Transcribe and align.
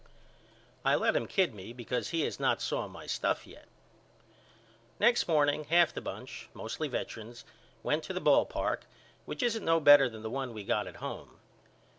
I 0.83 0.95
let 0.95 1.15
him 1.15 1.27
kid 1.27 1.53
me 1.53 1.73
because 1.73 2.09
he 2.09 2.21
has 2.21 2.39
not 2.39 2.59
saw 2.59 2.87
my 2.87 3.05
stuff 3.05 3.45
yet. 3.45 3.67
Next 4.99 5.27
morning 5.27 5.65
half 5.65 5.93
the 5.93 6.01
bunch 6.01 6.49
mostly 6.55 6.87
vetrans 6.89 7.45
went 7.83 8.03
to 8.05 8.13
the 8.13 8.19
ball 8.19 8.47
park 8.47 8.85
which 9.25 9.43
isn't 9.43 9.63
no 9.63 9.79
better 9.79 10.09
than 10.09 10.23
the 10.23 10.29
one 10.31 10.55
we 10.55 10.63
got 10.63 10.87
at 10.87 10.95
home. 11.05 11.37